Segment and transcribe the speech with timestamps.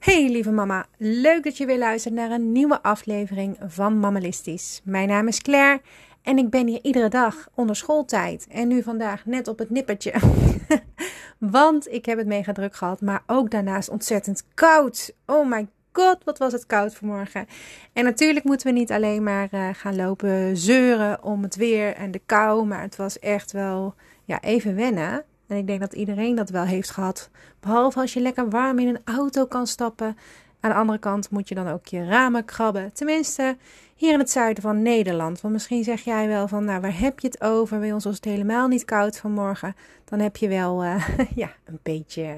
[0.00, 4.80] Hey lieve mama, leuk dat je weer luistert naar een nieuwe aflevering van Mammalistisch.
[4.84, 5.80] Mijn naam is Claire
[6.22, 8.46] en ik ben hier iedere dag onder schooltijd.
[8.50, 10.12] En nu vandaag net op het nippertje.
[11.38, 15.14] Want ik heb het mega druk gehad, maar ook daarnaast ontzettend koud.
[15.26, 17.46] Oh my god, wat was het koud vanmorgen.
[17.92, 22.10] En natuurlijk moeten we niet alleen maar uh, gaan lopen zeuren om het weer en
[22.10, 22.66] de kou.
[22.66, 23.94] Maar het was echt wel
[24.24, 25.24] ja, even wennen.
[25.50, 27.30] En ik denk dat iedereen dat wel heeft gehad.
[27.60, 30.16] Behalve als je lekker warm in een auto kan stappen.
[30.60, 32.92] Aan de andere kant moet je dan ook je ramen krabben.
[32.92, 33.56] Tenminste,
[33.94, 35.40] hier in het zuiden van Nederland.
[35.40, 37.78] Want misschien zeg jij wel van, nou, waar heb je het over?
[37.78, 39.76] Bij ons was het helemaal niet koud vanmorgen.
[40.04, 42.36] Dan heb je wel, uh, ja, een beetje,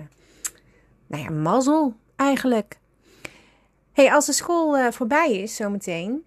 [1.06, 2.78] nou ja, mazzel eigenlijk.
[3.92, 6.24] hey, als de school uh, voorbij is zometeen,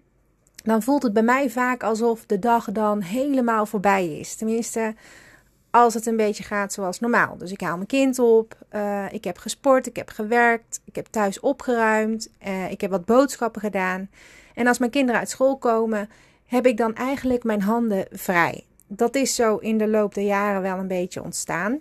[0.64, 4.34] dan voelt het bij mij vaak alsof de dag dan helemaal voorbij is.
[4.34, 4.94] Tenminste,
[5.76, 7.36] als het een beetje gaat zoals normaal.
[7.36, 11.06] Dus ik haal mijn kind op, uh, ik heb gesport, ik heb gewerkt, ik heb
[11.06, 14.10] thuis opgeruimd, uh, ik heb wat boodschappen gedaan.
[14.54, 16.10] En als mijn kinderen uit school komen,
[16.46, 18.64] heb ik dan eigenlijk mijn handen vrij.
[18.86, 21.80] Dat is zo in de loop der jaren wel een beetje ontstaan.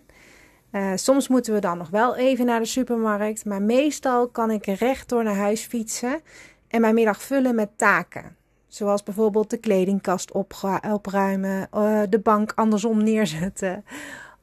[0.72, 4.66] Uh, soms moeten we dan nog wel even naar de supermarkt, maar meestal kan ik
[4.66, 6.22] rechtdoor naar huis fietsen
[6.68, 8.36] en mijn middag vullen met taken.
[8.76, 10.32] Zoals bijvoorbeeld de kledingkast
[10.92, 13.86] opruimen, uh, de bank andersom neerzetten.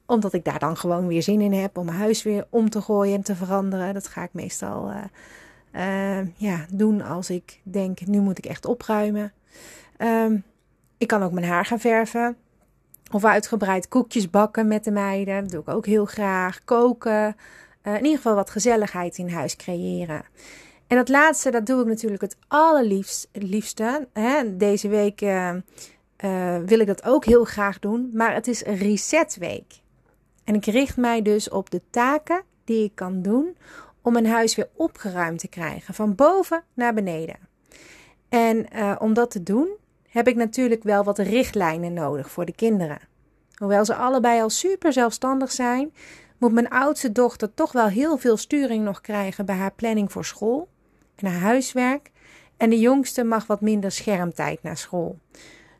[0.05, 2.81] Omdat ik daar dan gewoon weer zin in heb om mijn huis weer om te
[2.81, 3.93] gooien en te veranderen.
[3.93, 4.97] Dat ga ik meestal uh,
[6.19, 9.33] uh, ja, doen als ik denk, nu moet ik echt opruimen.
[9.97, 10.43] Um,
[10.97, 12.35] ik kan ook mijn haar gaan verven.
[13.11, 15.41] Of uitgebreid koekjes bakken met de meiden.
[15.41, 16.63] Dat doe ik ook heel graag.
[16.63, 17.35] Koken.
[17.83, 20.23] in ieder geval wat gezelligheid in huis creëren.
[20.93, 24.07] En dat laatste, dat doe ik natuurlijk het allerliefste.
[24.13, 24.57] Hè?
[24.57, 25.53] Deze week uh,
[26.25, 28.09] uh, wil ik dat ook heel graag doen.
[28.13, 29.81] Maar het is resetweek.
[30.43, 33.57] En ik richt mij dus op de taken die ik kan doen
[34.01, 35.93] om mijn huis weer opgeruimd te krijgen.
[35.93, 37.37] Van boven naar beneden.
[38.29, 39.69] En uh, om dat te doen
[40.09, 42.99] heb ik natuurlijk wel wat richtlijnen nodig voor de kinderen.
[43.53, 45.93] Hoewel ze allebei al super zelfstandig zijn,
[46.37, 50.25] moet mijn oudste dochter toch wel heel veel sturing nog krijgen bij haar planning voor
[50.25, 50.71] school
[51.15, 52.11] en haar huiswerk.
[52.57, 55.17] En de jongste mag wat minder schermtijd naar school.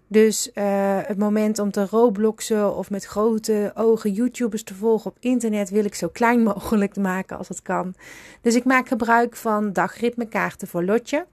[0.08, 0.64] Dus uh,
[1.02, 5.86] het moment om te robloxen of met grote ogen YouTubers te volgen op internet wil
[5.86, 7.96] ik zo klein mogelijk maken als het kan.
[8.42, 11.26] Dus ik maak gebruik van dagritmekaarten voor Lotje,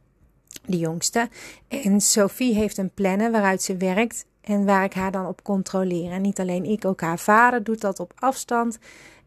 [0.65, 1.29] de jongste.
[1.69, 6.11] En Sophie heeft een planner waaruit ze werkt en waar ik haar dan op controleer.
[6.11, 8.79] En niet alleen ik, ook haar vader doet dat op afstand.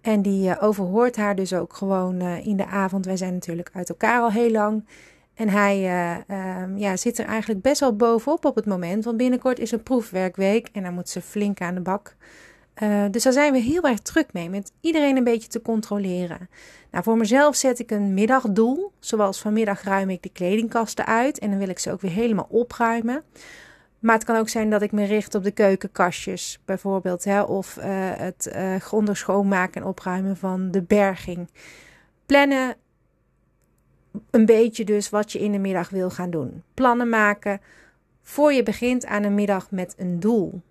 [0.04, 3.06] En die uh, overhoort haar dus ook gewoon uh, in de avond.
[3.06, 4.86] Wij zijn natuurlijk uit elkaar al heel lang.
[5.34, 9.04] En hij uh, ja, zit er eigenlijk best wel bovenop op het moment.
[9.04, 12.16] Want binnenkort is een proefwerkweek en dan moet ze flink aan de bak.
[13.12, 14.50] dus daar zijn we heel erg druk mee.
[14.50, 16.50] Met iedereen een beetje te controleren.
[16.92, 18.92] Nou, voor mezelf zet ik een middagdoel.
[19.00, 21.40] Zoals vanmiddag ruim ik de kledingkasten uit.
[21.40, 23.24] En dan wil ik ze ook weer helemaal opruimen.
[24.04, 27.24] Maar het kan ook zijn dat ik me richt op de keukenkastjes, bijvoorbeeld.
[27.24, 27.84] Hè, of uh,
[28.16, 31.48] het uh, grondig schoonmaken en opruimen van de berging.
[32.26, 32.76] Plannen
[34.32, 36.64] een beetje dus wat je in de middag wil gaan doen.
[36.74, 37.62] Plannen maken
[38.22, 40.62] voor je begint aan een middag met een doel.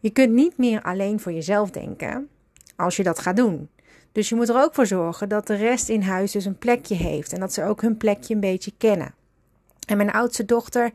[0.00, 2.28] Je kunt niet meer alleen voor jezelf denken
[2.76, 3.68] als je dat gaat doen.
[4.12, 6.94] Dus je moet er ook voor zorgen dat de rest in huis dus een plekje
[6.94, 9.14] heeft en dat ze ook hun plekje een beetje kennen.
[9.86, 10.92] En mijn oudste dochter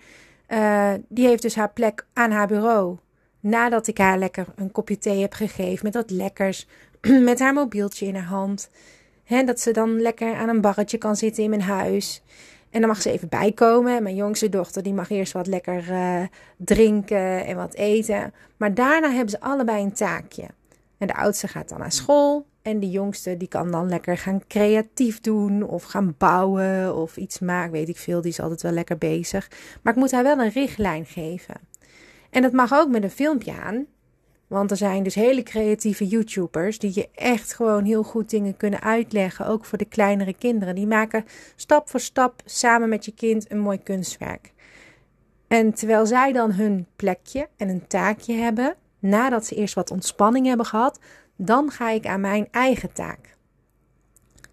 [0.50, 2.98] uh, die heeft dus haar plek aan haar bureau.
[3.40, 6.68] Nadat ik haar lekker een kopje thee heb gegeven met wat lekkers,
[7.30, 8.70] met haar mobieltje in haar hand.
[9.24, 12.24] He, dat ze dan lekker aan een barretje kan zitten in mijn huis.
[12.70, 14.04] En dan mag ze even bijkomen.
[14.04, 16.22] Mijn jongste dochter die mag eerst wat lekker uh,
[16.58, 18.34] drinken en wat eten.
[18.58, 20.46] Maar daarna hebben ze allebei een taakje.
[20.98, 22.46] En de oudste gaat dan naar school.
[22.62, 27.40] En de jongste die kan dan lekker gaan creatief doen of gaan bouwen of iets
[27.40, 27.72] maken.
[27.72, 29.52] Weet ik veel, die is altijd wel lekker bezig.
[29.82, 31.56] Maar ik moet haar wel een richtlijn geven.
[32.30, 33.86] En dat mag ook met een filmpje aan.
[34.48, 38.82] Want er zijn dus hele creatieve YouTubers die je echt gewoon heel goed dingen kunnen
[38.82, 39.48] uitleggen.
[39.48, 40.76] Ook voor de kleinere kinderen.
[40.76, 44.54] Die maken stap voor stap samen met je kind een mooi kunstwerk.
[45.48, 50.46] En terwijl zij dan hun plekje en een taakje hebben, nadat ze eerst wat ontspanning
[50.46, 51.00] hebben gehad,
[51.42, 53.38] dan ga ik aan mijn eigen taak.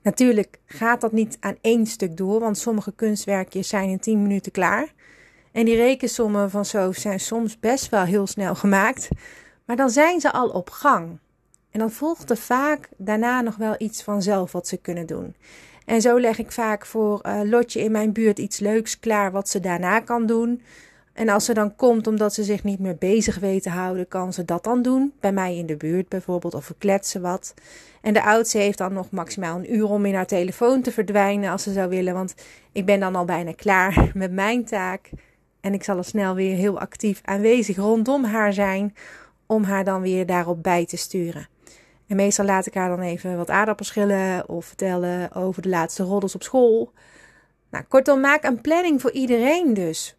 [0.02, 4.52] Natuurlijk gaat dat niet aan één stuk door, want sommige kunstwerkjes zijn in 10 minuten
[4.52, 4.92] klaar.
[5.52, 9.08] En die rekensommen van zo zijn soms best wel heel snel gemaakt,
[9.64, 11.18] maar dan zijn ze al op gang.
[11.70, 15.36] En dan volgt er vaak daarna nog wel iets vanzelf wat ze kunnen doen.
[15.84, 19.48] En zo leg ik vaak voor uh, Lotje in mijn buurt iets leuks klaar wat
[19.48, 20.62] ze daarna kan doen.
[21.16, 24.32] En als ze dan komt omdat ze zich niet meer bezig weet te houden, kan
[24.32, 25.12] ze dat dan doen.
[25.20, 27.54] Bij mij in de buurt bijvoorbeeld, of we kletsen wat.
[28.00, 31.50] En de oudste heeft dan nog maximaal een uur om in haar telefoon te verdwijnen
[31.50, 32.14] als ze zou willen.
[32.14, 32.34] Want
[32.72, 35.10] ik ben dan al bijna klaar met mijn taak.
[35.60, 38.94] En ik zal er snel weer heel actief aanwezig rondom haar zijn.
[39.46, 41.48] Om haar dan weer daarop bij te sturen.
[42.06, 46.34] En meestal laat ik haar dan even wat aardappelschillen of vertellen over de laatste roddels
[46.34, 46.92] op school.
[47.70, 50.16] Nou, kortom, maak een planning voor iedereen dus.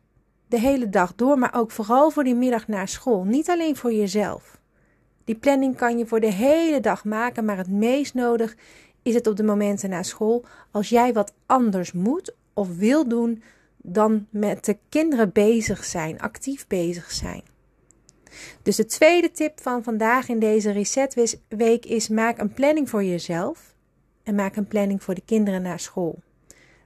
[0.47, 3.23] De hele dag door, maar ook vooral voor die middag naar school.
[3.23, 4.59] Niet alleen voor jezelf.
[5.23, 8.55] Die planning kan je voor de hele dag maken, maar het meest nodig
[9.01, 10.45] is het op de momenten na school.
[10.71, 13.43] Als jij wat anders moet of wil doen
[13.77, 17.43] dan met de kinderen bezig zijn, actief bezig zijn.
[18.61, 23.75] Dus de tweede tip van vandaag in deze resetweek is: maak een planning voor jezelf
[24.23, 26.19] en maak een planning voor de kinderen naar school.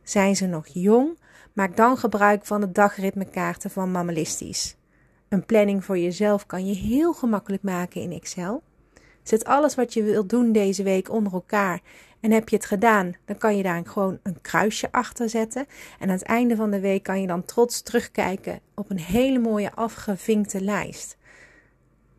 [0.03, 1.17] Zijn ze nog jong?
[1.53, 4.75] Maak dan gebruik van de dagritmekaarten van Mammalistisch.
[5.29, 8.63] Een planning voor jezelf kan je heel gemakkelijk maken in Excel.
[9.23, 11.81] Zet alles wat je wilt doen deze week onder elkaar.
[12.19, 15.65] En heb je het gedaan, dan kan je daar gewoon een kruisje achter zetten.
[15.99, 19.39] En aan het einde van de week kan je dan trots terugkijken op een hele
[19.39, 21.17] mooie afgevinkte lijst.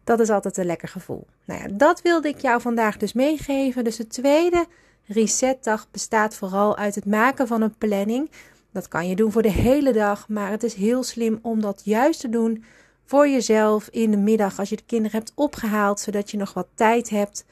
[0.04, 1.26] Dat is altijd een lekker gevoel.
[1.44, 3.84] Nou ja, dat wilde ik jou vandaag dus meegeven.
[3.84, 4.66] Dus de tweede
[5.06, 8.30] resetdag bestaat vooral uit het maken van een planning.
[8.72, 11.80] Dat kan je doen voor de hele dag, maar het is heel slim om dat
[11.84, 12.64] juist te doen
[13.04, 16.66] voor jezelf in de middag als je de kinderen hebt opgehaald, zodat je nog wat
[16.74, 17.44] tijd hebt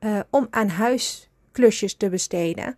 [0.00, 2.76] uh, om aan huisklusjes te besteden.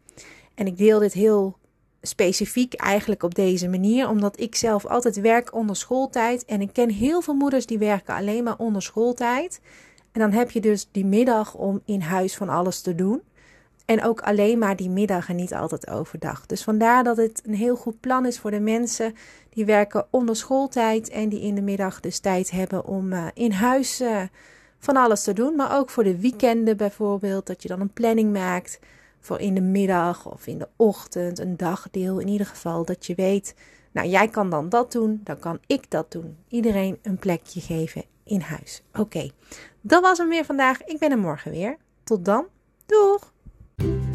[0.54, 1.58] En ik deel dit heel
[2.02, 6.90] specifiek eigenlijk op deze manier, omdat ik zelf altijd werk onder schooltijd en ik ken
[6.90, 9.60] heel veel moeders die werken alleen maar onder schooltijd.
[10.12, 13.22] En dan heb je dus die middag om in huis van alles te doen.
[13.90, 16.46] En ook alleen maar die middag en niet altijd overdag.
[16.46, 19.14] Dus vandaar dat het een heel goed plan is voor de mensen
[19.48, 23.52] die werken onder schooltijd en die in de middag dus tijd hebben om uh, in
[23.52, 24.22] huis uh,
[24.78, 25.56] van alles te doen.
[25.56, 28.78] Maar ook voor de weekenden bijvoorbeeld, dat je dan een planning maakt
[29.20, 32.84] voor in de middag of in de ochtend, een dagdeel in ieder geval.
[32.84, 33.54] Dat je weet,
[33.92, 36.36] nou jij kan dan dat doen, dan kan ik dat doen.
[36.48, 38.82] Iedereen een plekje geven in huis.
[38.98, 39.30] Oké,
[39.80, 40.82] dat was hem weer vandaag.
[40.82, 41.76] Ik ben er morgen weer.
[42.04, 42.46] Tot dan.
[42.86, 43.32] Doeg!
[43.80, 44.09] thank you